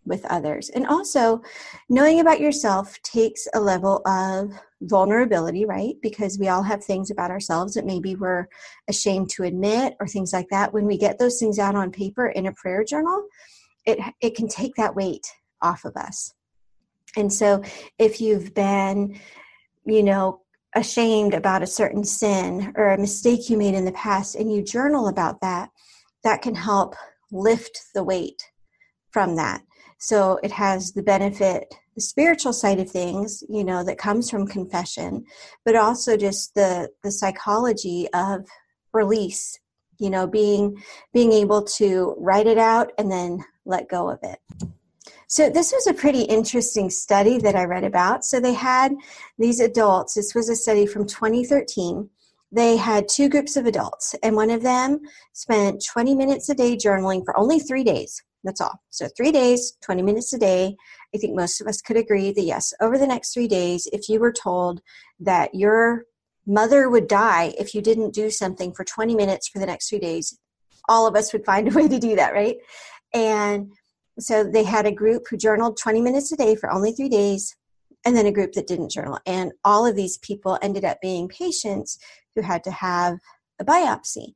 with 0.06 0.26
others. 0.26 0.70
And 0.70 0.88
also, 0.88 1.42
knowing 1.90 2.20
about 2.20 2.40
yourself 2.40 3.00
takes 3.04 3.48
a 3.54 3.60
level 3.60 4.02
of 4.08 4.52
vulnerability, 4.82 5.66
right? 5.66 5.96
Because 6.02 6.40
we 6.40 6.48
all 6.48 6.64
have 6.64 6.84
things 6.84 7.12
about 7.12 7.32
ourselves 7.32 7.76
that 7.76 7.86
maybe 7.86 8.16
we're 8.16 8.48
ashamed 8.90 9.30
to 9.32 9.44
admit 9.44 9.96
or 10.00 10.08
things 10.08 10.34
like 10.34 10.48
that. 10.50 10.74
When 10.74 10.86
we 10.86 10.98
get 10.98 11.20
those 11.20 11.40
things 11.40 11.60
out 11.60 11.76
on 11.76 11.92
paper 11.92 12.28
in 12.28 12.48
a 12.48 12.54
prayer 12.54 12.84
journal, 12.84 13.26
it 13.86 14.00
it 14.22 14.36
can 14.36 14.48
take 14.48 14.76
that 14.76 14.96
weight 14.96 15.28
off 15.62 15.86
of 15.86 15.96
us. 15.96 16.34
And 17.16 17.32
so 17.32 17.64
if 17.98 18.22
you've 18.22 18.54
been, 18.54 19.20
you 19.86 20.04
know, 20.04 20.42
ashamed 20.76 21.34
about 21.34 21.64
a 21.64 21.68
certain 21.68 22.04
sin 22.04 22.74
or 22.76 22.92
a 22.92 22.98
mistake 22.98 23.50
you 23.50 23.58
made 23.58 23.74
in 23.74 23.86
the 23.86 23.92
past 23.92 24.36
and 24.36 24.54
you 24.54 24.64
journal 24.64 25.08
about 25.08 25.42
that, 25.42 25.70
that 26.24 26.42
can 26.42 26.56
help 26.56 26.96
lift 27.32 27.80
the 27.94 28.04
weight 28.04 28.42
from 29.12 29.36
that. 29.36 29.62
So 29.98 30.40
it 30.42 30.52
has 30.52 30.94
the 30.94 31.04
benefit, 31.04 31.74
the 31.96 32.02
spiritual 32.02 32.54
side 32.54 32.80
of 32.80 32.90
things, 32.90 33.44
you 33.50 33.64
know, 33.64 33.84
that 33.84 33.98
comes 33.98 34.30
from 34.30 34.48
confession, 34.48 35.26
but 35.66 35.76
also 35.76 36.16
just 36.18 36.56
the 36.56 36.90
the 37.04 37.12
psychology 37.12 38.08
of 38.14 38.46
release 38.94 39.60
you 40.02 40.10
know 40.10 40.28
being 40.28 40.84
being 41.14 41.32
able 41.32 41.64
to 41.64 42.16
write 42.18 42.48
it 42.48 42.58
out 42.58 42.92
and 42.98 43.10
then 43.10 43.40
let 43.66 43.88
go 43.88 44.10
of 44.10 44.20
it 44.24 44.40
so 45.32 45.50
this 45.50 45.72
was 45.72 45.88
a 45.88 45.94
pretty 45.94 46.24
interesting 46.24 46.90
study 46.90 47.38
that 47.38 47.56
i 47.56 47.64
read 47.64 47.86
about. 47.86 48.26
So 48.26 48.42
they 48.42 48.54
had 48.54 48.94
these 49.40 49.62
adults 49.62 50.16
this 50.16 50.36
was 50.36 50.50
a 50.50 50.58
study 50.58 50.86
from 50.86 51.08
2013 51.08 52.10
they 52.52 52.76
had 52.76 53.08
two 53.08 53.30
groups 53.30 53.56
of 53.56 53.66
adults 53.66 54.14
and 54.24 54.36
one 54.36 54.50
of 54.50 54.62
them 54.62 55.00
spent 55.32 55.86
20 55.90 56.16
minutes 56.16 56.50
a 56.50 56.54
day 56.54 56.76
journaling 56.76 57.24
for 57.24 57.40
only 57.40 57.60
three 57.60 57.86
days. 57.86 58.22
That's 58.44 58.60
all. 58.60 58.82
So 58.90 59.08
three 59.16 59.32
days 59.32 59.78
20 59.82 60.02
minutes 60.02 60.34
a 60.34 60.38
day. 60.38 60.76
I 61.16 61.18
think 61.18 61.34
most 61.34 61.62
of 61.62 61.68
us 61.68 61.82
could 61.82 61.96
agree 61.96 62.34
that 62.34 62.42
yes 62.42 62.74
over 62.82 62.98
the 62.98 63.08
next 63.08 63.34
three 63.34 63.48
days 63.48 63.88
if 63.94 64.10
you 64.10 64.20
were 64.20 64.34
told 64.34 64.82
that 65.22 65.56
your 65.56 66.04
mother 66.46 66.90
would 66.90 67.08
die 67.08 67.54
if 67.58 67.74
you 67.74 67.82
didn't 67.82 68.14
do 68.14 68.30
something 68.30 68.74
for 68.74 68.84
20 68.84 69.16
minutes 69.16 69.48
for 69.48 69.60
the 69.60 69.66
next 69.66 69.88
three 69.88 70.00
days 70.00 70.38
all 70.90 71.08
of 71.08 71.16
us 71.16 71.32
would 71.32 71.46
find 71.46 71.70
a 71.70 71.72
way 71.72 71.88
to 71.88 72.00
do 72.00 72.18
that 72.18 72.34
right? 72.34 72.58
And 73.14 73.72
so 74.20 74.44
they 74.44 74.64
had 74.64 74.86
a 74.86 74.92
group 74.92 75.24
who 75.30 75.38
journaled 75.38 75.78
20 75.78 76.02
minutes 76.02 76.32
a 76.32 76.38
day 76.38 76.56
for 76.56 76.72
only 76.72 76.92
three 76.92 77.10
days 77.10 77.56
and 78.06 78.16
then 78.16 78.26
a 78.26 78.32
group 78.32 78.54
that 78.54 78.68
didn't 78.68 78.92
journal. 78.92 79.20
And 79.26 79.54
all 79.64 79.86
of 79.86 79.96
these 79.96 80.18
people 80.18 80.58
ended 80.62 80.86
up 80.86 81.00
being 81.02 81.28
patients 81.28 81.98
who 82.36 82.42
had 82.42 82.64
to 82.64 82.72
have 82.72 83.20
a 83.60 83.66
biopsy. 83.66 84.34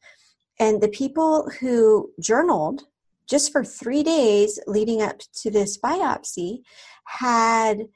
And 0.60 0.82
the 0.82 0.90
people 0.90 1.50
who 1.60 2.12
journaled 2.20 2.84
just 3.28 3.52
for 3.52 3.64
three 3.64 4.04
days 4.04 4.60
leading 4.68 5.02
up 5.02 5.20
to 5.42 5.50
this 5.50 5.78
biopsy 5.78 6.60
had 7.06 7.88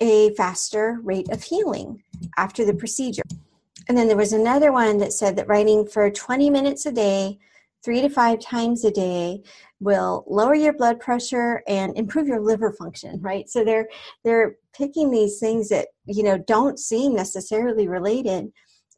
a 0.00 0.34
faster 0.34 0.98
rate 1.02 1.28
of 1.30 1.42
healing 1.42 2.02
after 2.36 2.64
the 2.64 2.74
procedure. 2.74 3.22
And 3.88 3.96
then 3.96 4.08
there 4.08 4.16
was 4.16 4.32
another 4.32 4.72
one 4.72 4.98
that 4.98 5.12
said 5.12 5.36
that 5.36 5.48
writing 5.48 5.86
for 5.86 6.10
20 6.10 6.50
minutes 6.50 6.86
a 6.86 6.92
day, 6.92 7.38
three 7.84 8.00
to 8.00 8.08
five 8.08 8.40
times 8.40 8.84
a 8.84 8.90
day, 8.90 9.40
will 9.80 10.24
lower 10.26 10.54
your 10.54 10.72
blood 10.72 10.98
pressure 11.00 11.62
and 11.68 11.96
improve 11.96 12.26
your 12.26 12.40
liver 12.40 12.72
function 12.72 13.20
right 13.20 13.48
so 13.48 13.64
they're 13.64 13.88
they're 14.24 14.56
picking 14.76 15.10
these 15.10 15.38
things 15.38 15.68
that 15.68 15.88
you 16.06 16.22
know 16.22 16.36
don't 16.36 16.78
seem 16.80 17.14
necessarily 17.14 17.86
related 17.86 18.46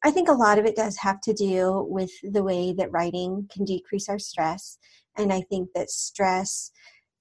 i 0.05 0.11
think 0.11 0.29
a 0.29 0.33
lot 0.33 0.59
of 0.59 0.65
it 0.65 0.77
does 0.77 0.97
have 0.97 1.21
to 1.21 1.35
do 1.35 1.87
with 1.91 2.11
the 2.33 2.43
way 2.43 2.73
that 2.73 2.91
writing 2.93 3.47
can 3.53 3.65
decrease 3.65 4.09
our 4.09 4.19
stress 4.19 4.79
and 5.19 5.33
i 5.33 5.43
think 5.51 5.69
that 5.75 5.91
stress 5.91 6.71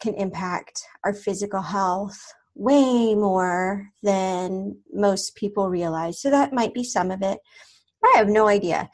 can 0.01 0.13
impact 0.13 0.81
our 1.03 1.13
physical 1.13 1.61
health 1.61 2.19
way 2.55 3.15
more 3.15 3.89
than 4.03 4.77
most 4.93 5.35
people 5.35 5.69
realize. 5.69 6.21
So 6.21 6.29
that 6.29 6.53
might 6.53 6.73
be 6.73 6.83
some 6.83 7.09
of 7.09 7.21
it. 7.21 7.39
I 8.03 8.13
have 8.17 8.27
no 8.27 8.47
idea 8.47 8.89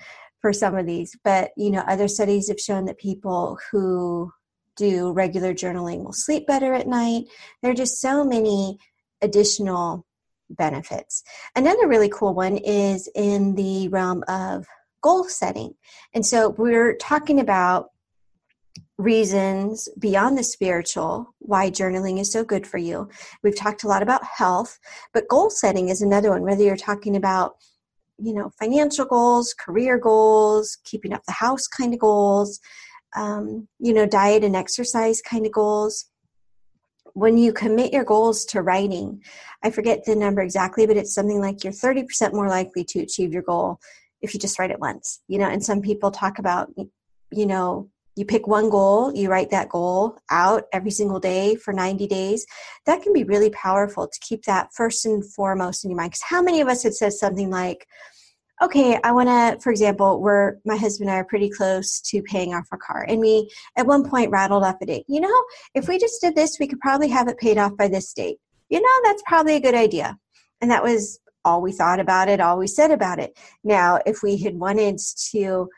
for 0.46 0.54
some 0.54 0.78
of 0.78 0.86
these, 0.86 1.18
but 1.24 1.50
you 1.58 1.72
know, 1.72 1.80
other 1.88 2.08
studies 2.08 2.50
have 2.50 2.60
shown 2.60 2.86
that 2.86 3.00
people 3.00 3.58
who 3.72 4.32
do 4.76 5.12
regular 5.12 5.56
journaling 5.56 6.04
will 6.04 6.14
sleep 6.14 6.46
better 6.46 6.72
at 6.76 6.86
night. 6.88 7.24
There 7.64 7.72
are 7.72 7.74
just 7.74 8.00
so 8.00 8.24
many 8.24 8.78
additional 9.24 10.06
benefits. 10.52 11.24
Another 11.56 11.88
really 11.88 12.10
cool 12.10 12.36
one 12.36 12.58
is 12.58 13.10
in 13.16 13.56
the 13.56 13.88
realm 13.88 14.24
of 14.28 14.68
goal 15.02 15.24
setting. 15.24 15.74
And 16.14 16.24
so 16.24 16.50
we're 16.50 16.96
talking 16.98 17.40
about 17.40 17.90
reasons 19.00 19.90
beyond 19.98 20.38
the 20.38 20.44
spiritual 20.44 21.34
why 21.40 21.72
journaling 21.72 22.20
is 22.20 22.32
so 22.32 22.44
good 22.44 22.68
for 22.68 22.78
you. 22.78 23.10
We've 23.42 23.58
talked 23.58 23.84
a 23.84 23.88
lot 23.88 24.04
about 24.04 24.24
health, 24.24 24.78
but 25.12 25.28
goal 25.28 25.50
setting 25.50 25.90
is 25.90 26.04
another 26.04 26.30
one, 26.30 26.44
whether 26.44 26.62
you're 26.62 26.78
talking 26.78 27.16
about 27.16 27.56
you 28.18 28.34
know 28.34 28.52
financial 28.60 29.06
goals 29.06 29.54
career 29.54 29.98
goals 29.98 30.78
keeping 30.84 31.14
up 31.14 31.24
the 31.26 31.34
house 31.34 31.68
kind 31.68 31.94
of 31.94 32.00
goals 32.00 32.60
um, 33.16 33.68
you 33.80 33.94
know 33.94 34.06
diet 34.06 34.44
and 34.44 34.56
exercise 34.56 35.22
kind 35.22 35.46
of 35.46 35.52
goals. 35.54 36.10
When 37.14 37.38
you 37.38 37.54
commit 37.54 37.94
your 37.94 38.04
goals 38.04 38.44
to 38.46 38.62
writing 38.62 39.22
i 39.64 39.70
forget 39.70 40.04
the 40.04 40.16
number 40.16 40.42
exactly 40.42 40.86
but 40.86 40.98
it's 40.98 41.14
something 41.14 41.40
like 41.40 41.64
you're 41.64 41.72
30% 41.72 42.34
more 42.34 42.50
likely 42.50 42.84
to 42.84 43.00
achieve 43.00 43.32
your 43.32 43.42
goal 43.42 43.80
if 44.22 44.34
you 44.34 44.40
just 44.40 44.60
write 44.60 44.72
it 44.72 44.82
once 44.82 45.22
you 45.30 45.40
know 45.40 45.48
and 45.48 45.64
some 45.64 45.82
people 45.82 46.12
talk 46.12 46.40
about 46.40 46.74
you 47.32 47.46
know 47.46 47.90
you 48.16 48.26
pick 48.26 48.48
one 48.48 48.70
goal, 48.70 49.14
you 49.14 49.30
write 49.30 49.50
that 49.52 49.70
goal 49.70 50.18
out 50.30 50.64
every 50.72 50.92
single 50.92 51.20
day 51.20 51.56
for 51.56 51.74
90 51.74 52.08
days. 52.08 52.46
That 52.86 53.04
can 53.04 53.14
be 53.14 53.24
really 53.24 53.50
powerful 53.50 54.08
to 54.08 54.20
keep 54.22 54.44
that 54.44 54.74
first 54.74 55.06
and 55.06 55.26
foremost 55.34 55.84
in 55.84 55.92
your 55.92 55.98
mind. 55.98 56.12
Because 56.12 56.24
how 56.24 56.42
many 56.42 56.62
of 56.62 56.68
us 56.68 56.84
had 56.84 56.94
said 56.94 57.14
something 57.14 57.50
like, 57.50 57.88
okay, 58.62 58.98
I 59.04 59.12
want 59.12 59.28
to, 59.28 59.62
for 59.62 59.70
example, 59.70 60.22
we're, 60.22 60.58
my 60.66 60.78
husband 60.78 61.10
and 61.10 61.16
I 61.16 61.20
are 61.20 61.26
pretty 61.26 61.50
close 61.50 62.00
to 62.02 62.22
paying 62.22 62.54
off 62.54 62.70
our 62.72 62.78
car. 62.78 63.06
And 63.08 63.20
we, 63.20 63.52
at 63.76 63.86
one 63.86 64.10
point, 64.10 64.32
rattled 64.32 64.64
off 64.64 64.78
a 64.82 64.86
date. 64.86 65.06
You 65.10 65.20
know, 65.20 65.44
if 65.74 65.90
we 65.90 66.00
just 66.00 66.22
did 66.22 66.36
this, 66.36 66.58
we 66.60 66.68
could 66.68 66.80
probably 66.80 67.10
have 67.10 67.28
it 67.28 67.38
paid 67.38 67.58
off 67.58 67.76
by 67.76 67.90
this 67.90 68.14
date. 68.14 68.38
You 68.70 68.82
know, 68.82 68.88
that's 69.04 69.24
probably 69.28 69.56
a 69.56 69.62
good 69.62 69.76
idea. 69.76 70.18
And 70.62 70.72
that 70.72 70.84
was 70.84 71.20
all 71.44 71.62
we 71.62 71.74
thought 71.74 72.00
about 72.00 72.30
it, 72.30 72.40
all 72.40 72.58
we 72.58 72.68
said 72.68 72.92
about 72.92 73.20
it. 73.20 73.38
Now, 73.64 74.00
if 74.06 74.24
we 74.24 74.38
had 74.38 74.56
wanted 74.56 75.00
to, 75.32 75.70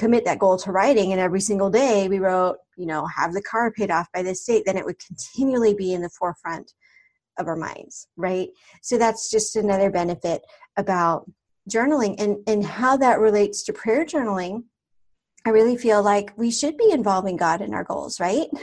commit 0.00 0.24
that 0.24 0.38
goal 0.38 0.56
to 0.56 0.72
writing 0.72 1.12
and 1.12 1.20
every 1.20 1.42
single 1.42 1.68
day 1.68 2.08
we 2.08 2.18
wrote 2.18 2.56
you 2.76 2.86
know 2.86 3.04
have 3.06 3.34
the 3.34 3.42
car 3.42 3.70
paid 3.70 3.90
off 3.90 4.08
by 4.14 4.22
this 4.22 4.42
date 4.46 4.62
then 4.64 4.78
it 4.78 4.84
would 4.84 4.98
continually 4.98 5.74
be 5.74 5.92
in 5.92 6.00
the 6.00 6.08
forefront 6.08 6.72
of 7.38 7.46
our 7.46 7.56
minds 7.56 8.08
right? 8.16 8.48
So 8.80 8.96
that's 8.96 9.30
just 9.30 9.56
another 9.56 9.90
benefit 9.90 10.40
about 10.78 11.30
journaling 11.70 12.14
and 12.18 12.38
and 12.46 12.64
how 12.64 12.96
that 12.96 13.20
relates 13.20 13.62
to 13.62 13.72
prayer 13.74 14.04
journaling 14.04 14.64
i 15.46 15.50
really 15.50 15.76
feel 15.76 16.02
like 16.02 16.32
we 16.36 16.50
should 16.50 16.76
be 16.78 16.90
involving 16.90 17.36
god 17.36 17.60
in 17.60 17.74
our 17.74 17.84
goals 17.84 18.18
right? 18.18 18.48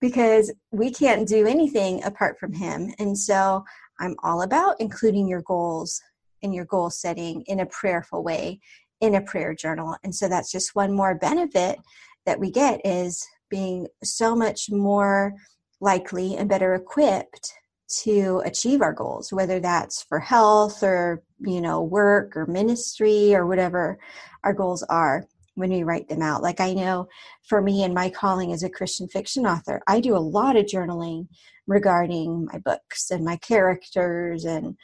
Because 0.00 0.52
we 0.72 0.90
can't 0.90 1.26
do 1.26 1.46
anything 1.46 2.02
apart 2.02 2.36
from 2.40 2.52
him 2.52 2.92
and 2.98 3.16
so 3.16 3.64
i'm 4.00 4.16
all 4.24 4.42
about 4.42 4.74
including 4.80 5.28
your 5.28 5.42
goals 5.42 6.02
in 6.42 6.52
your 6.52 6.64
goal 6.64 6.90
setting 6.90 7.42
in 7.42 7.60
a 7.60 7.66
prayerful 7.66 8.24
way 8.24 8.60
in 9.02 9.16
a 9.16 9.20
prayer 9.20 9.52
journal. 9.52 9.96
And 10.02 10.14
so 10.14 10.28
that's 10.28 10.50
just 10.50 10.74
one 10.74 10.92
more 10.92 11.14
benefit 11.14 11.78
that 12.24 12.38
we 12.38 12.50
get 12.50 12.80
is 12.86 13.28
being 13.50 13.88
so 14.02 14.34
much 14.34 14.70
more 14.70 15.34
likely 15.80 16.36
and 16.36 16.48
better 16.48 16.74
equipped 16.74 17.52
to 17.88 18.40
achieve 18.46 18.80
our 18.80 18.92
goals 18.94 19.32
whether 19.32 19.60
that's 19.60 20.02
for 20.04 20.18
health 20.18 20.82
or 20.82 21.22
you 21.40 21.60
know 21.60 21.82
work 21.82 22.34
or 22.34 22.46
ministry 22.46 23.34
or 23.34 23.46
whatever 23.46 23.98
our 24.44 24.54
goals 24.54 24.82
are 24.84 25.26
when 25.56 25.68
we 25.68 25.82
write 25.82 26.08
them 26.08 26.22
out 26.22 26.42
like 26.42 26.60
i 26.60 26.72
know 26.72 27.06
for 27.42 27.60
me 27.60 27.82
and 27.82 27.92
my 27.92 28.08
calling 28.08 28.50
as 28.50 28.62
a 28.62 28.70
christian 28.70 29.06
fiction 29.08 29.44
author 29.44 29.82
i 29.88 30.00
do 30.00 30.16
a 30.16 30.28
lot 30.38 30.56
of 30.56 30.64
journaling 30.64 31.26
regarding 31.66 32.46
my 32.50 32.58
books 32.60 33.10
and 33.10 33.24
my 33.24 33.36
characters 33.36 34.46
and 34.46 34.74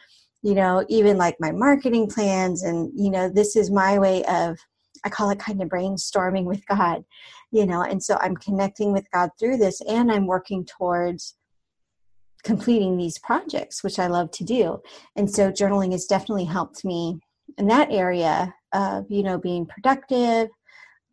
you 0.43 0.55
know, 0.55 0.85
even 0.89 1.17
like 1.17 1.37
my 1.41 1.53
marketing 1.53 2.09
plans. 2.09 2.63
And, 2.63 2.91
you 2.95 3.11
know, 3.11 3.29
this 3.29 3.57
is 3.57 3.71
my 3.71 3.99
way 3.99 4.25
of, 4.25 4.59
I 5.05 5.09
call 5.09 5.31
it 5.31 5.39
kind 5.39 5.63
of 5.63 5.69
brainstorming 5.69 6.45
with 6.45 6.67
God, 6.67 7.05
you 7.51 7.67
know, 7.67 7.83
and 7.83 8.03
so 8.03 8.19
I'm 8.21 8.37
connecting 8.37 8.93
with 8.93 9.11
God 9.13 9.31
through 9.39 9.59
this 9.59 9.81
and 9.83 10.11
I'm 10.11 10.27
working 10.27 10.65
towards 10.65 11.35
completing 12.45 12.97
these 12.97 13.19
projects, 13.19 13.83
which 13.83 13.99
I 13.99 14.07
love 14.07 14.31
to 14.33 14.45
do. 14.45 14.81
And 15.17 15.31
so 15.31 15.51
journaling 15.51 15.93
has 15.93 16.07
definitely 16.07 16.45
helped 16.45 16.85
me 16.85 17.21
in 17.57 17.67
that 17.69 17.91
area 17.91 18.55
of, 18.73 19.07
you 19.11 19.23
know, 19.23 19.39
being 19.39 19.67
productive, 19.67 20.49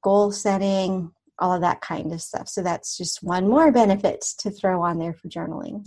goal 0.01 0.31
setting, 0.31 1.11
all 1.39 1.53
of 1.53 1.61
that 1.61 1.81
kind 1.81 2.13
of 2.13 2.21
stuff. 2.21 2.47
So 2.47 2.61
that's 2.61 2.97
just 2.97 3.23
one 3.23 3.47
more 3.47 3.71
benefit 3.71 4.23
to 4.39 4.51
throw 4.51 4.83
on 4.83 4.99
there 4.99 5.13
for 5.13 5.27
journaling 5.27 5.85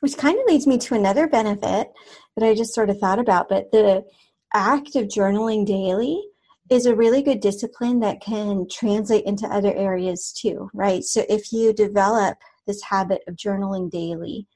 which 0.00 0.16
kind 0.16 0.38
of 0.38 0.46
leads 0.46 0.66
me 0.66 0.78
to 0.78 0.94
another 0.94 1.26
benefit 1.28 1.88
that 2.36 2.46
I 2.46 2.54
just 2.54 2.74
sort 2.74 2.90
of 2.90 2.98
thought 2.98 3.18
about. 3.18 3.48
But 3.48 3.70
the 3.70 4.04
act 4.52 4.96
of 4.96 5.08
journaling 5.08 5.64
daily 5.66 6.22
is 6.70 6.86
a 6.86 6.94
really 6.94 7.22
good 7.22 7.40
discipline 7.40 8.00
that 8.00 8.20
can 8.20 8.66
translate 8.70 9.24
into 9.24 9.46
other 9.46 9.74
areas 9.74 10.32
too, 10.32 10.70
right? 10.72 11.02
So 11.02 11.24
if 11.28 11.52
you 11.52 11.72
develop 11.72 12.38
this 12.66 12.82
habit 12.82 13.22
of 13.26 13.36
journaling 13.36 13.90
daily, 13.90 14.46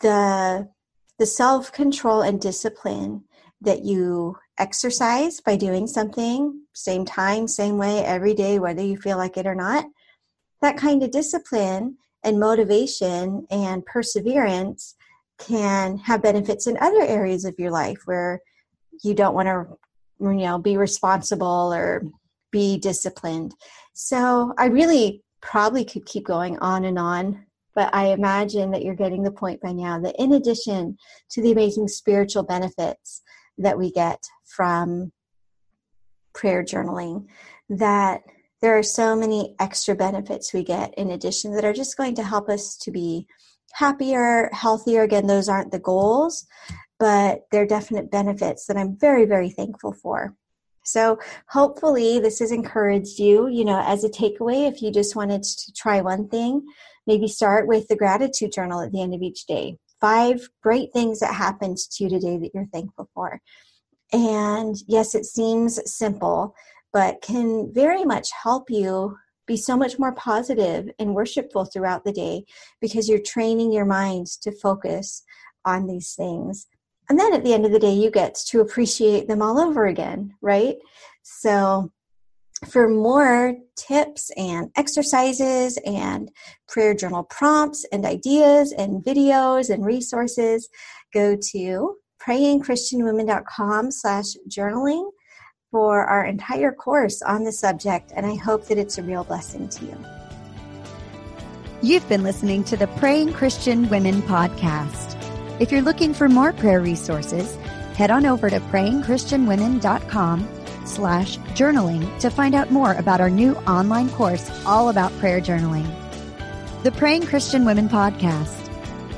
the 0.00 0.68
the 1.18 1.26
self-control 1.26 2.22
and 2.22 2.40
discipline 2.40 3.22
that 3.60 3.84
you 3.84 4.36
exercise 4.58 5.40
by 5.40 5.56
doing 5.56 5.86
something 5.86 6.62
same 6.72 7.04
time, 7.04 7.46
same 7.46 7.78
way 7.78 8.04
every 8.04 8.34
day 8.34 8.58
whether 8.58 8.82
you 8.82 8.96
feel 8.96 9.18
like 9.18 9.36
it 9.36 9.46
or 9.46 9.54
not, 9.54 9.84
that 10.62 10.76
kind 10.76 11.02
of 11.02 11.10
discipline 11.10 11.96
and 12.24 12.38
motivation 12.40 13.46
and 13.50 13.84
perseverance 13.86 14.94
can 15.38 15.98
have 15.98 16.22
benefits 16.22 16.66
in 16.66 16.76
other 16.80 17.02
areas 17.02 17.44
of 17.44 17.54
your 17.58 17.70
life 17.70 17.98
where 18.04 18.40
you 19.02 19.14
don't 19.14 19.34
want 19.34 19.48
to 19.48 19.66
you 20.20 20.46
know 20.46 20.58
be 20.58 20.76
responsible 20.76 21.72
or 21.72 22.02
be 22.50 22.78
disciplined. 22.78 23.54
So 23.94 24.54
i 24.58 24.66
really 24.66 25.22
probably 25.40 25.84
could 25.84 26.06
keep 26.06 26.24
going 26.24 26.58
on 26.60 26.84
and 26.84 26.98
on 26.98 27.44
but 27.74 27.92
i 27.92 28.06
imagine 28.06 28.70
that 28.70 28.82
you're 28.82 28.94
getting 28.94 29.24
the 29.24 29.30
point 29.30 29.60
by 29.60 29.72
now 29.72 29.98
that 29.98 30.14
in 30.18 30.32
addition 30.34 30.96
to 31.30 31.42
the 31.42 31.50
amazing 31.50 31.88
spiritual 31.88 32.44
benefits 32.44 33.22
that 33.58 33.76
we 33.76 33.90
get 33.90 34.22
from 34.46 35.12
prayer 36.32 36.62
journaling 36.62 37.26
that 37.68 38.22
there 38.62 38.78
are 38.78 38.82
so 38.82 39.14
many 39.14 39.54
extra 39.58 39.94
benefits 39.94 40.54
we 40.54 40.62
get 40.62 40.94
in 40.94 41.10
addition 41.10 41.54
that 41.54 41.64
are 41.64 41.72
just 41.72 41.96
going 41.96 42.14
to 42.14 42.22
help 42.22 42.48
us 42.48 42.76
to 42.78 42.90
be 42.92 43.26
happier, 43.72 44.48
healthier. 44.52 45.02
Again, 45.02 45.26
those 45.26 45.48
aren't 45.48 45.72
the 45.72 45.80
goals, 45.80 46.46
but 46.98 47.42
they're 47.50 47.66
definite 47.66 48.10
benefits 48.10 48.66
that 48.66 48.76
I'm 48.76 48.96
very, 48.96 49.24
very 49.24 49.50
thankful 49.50 49.92
for. 49.92 50.36
So 50.84 51.18
hopefully 51.48 52.20
this 52.20 52.38
has 52.38 52.52
encouraged 52.52 53.18
you, 53.18 53.48
you 53.48 53.64
know, 53.64 53.80
as 53.84 54.04
a 54.04 54.08
takeaway, 54.08 54.70
if 54.70 54.80
you 54.80 54.92
just 54.92 55.16
wanted 55.16 55.42
to 55.42 55.72
try 55.72 56.00
one 56.00 56.28
thing, 56.28 56.64
maybe 57.06 57.28
start 57.28 57.66
with 57.66 57.88
the 57.88 57.96
gratitude 57.96 58.52
journal 58.52 58.80
at 58.80 58.92
the 58.92 59.02
end 59.02 59.14
of 59.14 59.22
each 59.22 59.46
day. 59.46 59.76
Five 60.00 60.48
great 60.62 60.92
things 60.92 61.20
that 61.20 61.34
happened 61.34 61.78
to 61.78 62.04
you 62.04 62.10
today 62.10 62.36
that 62.38 62.50
you're 62.54 62.66
thankful 62.66 63.08
for. 63.14 63.40
And 64.12 64.76
yes, 64.86 65.14
it 65.14 65.24
seems 65.24 65.80
simple, 65.90 66.54
but 66.92 67.22
can 67.22 67.72
very 67.72 68.04
much 68.04 68.28
help 68.42 68.70
you 68.70 69.16
be 69.46 69.56
so 69.56 69.76
much 69.76 69.98
more 69.98 70.14
positive 70.14 70.88
and 70.98 71.14
worshipful 71.14 71.64
throughout 71.64 72.04
the 72.04 72.12
day 72.12 72.44
because 72.80 73.08
you're 73.08 73.20
training 73.20 73.72
your 73.72 73.84
mind 73.84 74.26
to 74.26 74.52
focus 74.52 75.22
on 75.64 75.86
these 75.86 76.14
things. 76.14 76.66
And 77.08 77.18
then 77.18 77.34
at 77.34 77.44
the 77.44 77.52
end 77.52 77.66
of 77.66 77.72
the 77.72 77.78
day, 77.78 77.92
you 77.92 78.10
get 78.10 78.34
to 78.46 78.60
appreciate 78.60 79.28
them 79.28 79.42
all 79.42 79.58
over 79.58 79.86
again, 79.86 80.34
right? 80.40 80.76
So, 81.22 81.90
for 82.68 82.88
more 82.88 83.56
tips 83.76 84.30
and 84.36 84.70
exercises 84.76 85.78
and 85.84 86.30
prayer 86.68 86.94
journal 86.94 87.24
prompts 87.24 87.84
and 87.90 88.06
ideas 88.06 88.72
and 88.72 89.04
videos 89.04 89.68
and 89.68 89.84
resources, 89.84 90.68
go 91.12 91.36
to 91.50 91.96
prayingchristianwomen.com 92.24 93.90
slash 93.90 94.36
journaling 94.48 95.10
for 95.72 96.04
our 96.04 96.24
entire 96.24 96.70
course 96.70 97.22
on 97.22 97.42
the 97.42 97.50
subject, 97.50 98.12
and 98.14 98.26
I 98.26 98.36
hope 98.36 98.66
that 98.66 98.78
it's 98.78 98.98
a 98.98 99.02
real 99.02 99.24
blessing 99.24 99.68
to 99.70 99.86
you. 99.86 99.96
You've 101.82 102.08
been 102.08 102.22
listening 102.22 102.62
to 102.64 102.76
the 102.76 102.86
Praying 102.86 103.32
Christian 103.32 103.88
Women 103.88 104.22
podcast. 104.22 105.18
If 105.60 105.72
you're 105.72 105.82
looking 105.82 106.14
for 106.14 106.28
more 106.28 106.52
prayer 106.52 106.80
resources, 106.80 107.56
head 107.96 108.10
on 108.10 108.26
over 108.26 108.50
to 108.50 108.60
prayingchristianwomen.com 108.60 110.48
slash 110.84 111.38
journaling 111.38 112.20
to 112.20 112.30
find 112.30 112.54
out 112.54 112.70
more 112.70 112.92
about 112.92 113.20
our 113.20 113.30
new 113.30 113.54
online 113.66 114.10
course 114.10 114.50
all 114.66 114.90
about 114.90 115.10
prayer 115.18 115.40
journaling. 115.40 115.88
The 116.82 116.92
Praying 116.92 117.26
Christian 117.26 117.64
Women 117.64 117.88
podcast, 117.88 118.68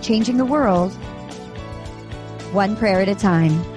changing 0.03 0.37
the 0.37 0.45
world 0.45 0.93
one 2.53 2.77
prayer 2.77 3.01
at 3.01 3.09
a 3.09 3.15
time. 3.17 3.74